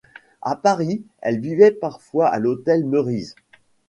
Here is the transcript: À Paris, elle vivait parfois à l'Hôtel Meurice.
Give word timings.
À 0.41 0.55
Paris, 0.55 1.03
elle 1.19 1.39
vivait 1.39 1.69
parfois 1.69 2.27
à 2.27 2.39
l'Hôtel 2.39 2.85
Meurice. 2.87 3.35